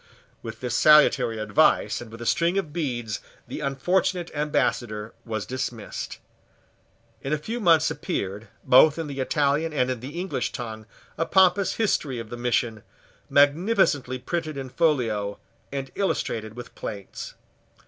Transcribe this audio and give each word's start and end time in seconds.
With 0.41 0.61
this 0.61 0.75
salutary 0.75 1.37
advice 1.37 2.01
and 2.01 2.11
with 2.11 2.23
a 2.23 2.25
string 2.25 2.57
of 2.57 2.73
beads, 2.73 3.19
the 3.47 3.59
unfortunate 3.59 4.31
Ambassador 4.33 5.13
was 5.25 5.45
dismissed. 5.45 6.17
In 7.21 7.33
a 7.33 7.37
few 7.37 7.59
months 7.59 7.91
appeared, 7.91 8.47
both 8.63 8.97
in 8.97 9.05
the 9.05 9.19
Italian 9.19 9.73
and 9.73 9.91
in 9.91 9.99
the 9.99 10.19
English 10.19 10.53
tongue, 10.53 10.87
a 11.19 11.25
pompous 11.27 11.73
history 11.75 12.17
of 12.17 12.31
the 12.31 12.35
mission, 12.37 12.81
magnificently 13.29 14.17
printed 14.17 14.57
in 14.57 14.69
folio, 14.69 15.37
and 15.71 15.91
illustrated 15.95 16.55
with 16.55 16.73
plates. 16.73 17.35